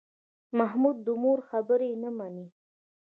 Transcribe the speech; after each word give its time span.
محمود 0.57 0.97
د 1.05 1.07
مور 1.23 1.39
خبرې 1.49 1.91
نه 2.03 2.09
مني. 2.17 2.47